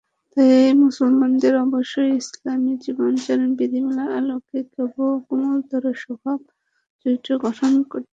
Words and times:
তাই 0.37 0.51
মুসলমানদের 0.83 1.53
অবশ্যই 1.65 2.11
ইসলামি 2.21 2.73
জীবনাচরণ 2.83 3.49
বিধিমালার 3.59 4.09
আলোকে 4.19 4.57
কোমলতর 5.25 5.83
স্বভাব-চরিত্র 6.03 7.29
গঠন 7.45 7.71
করতে 7.83 7.95
হবে। 7.95 8.09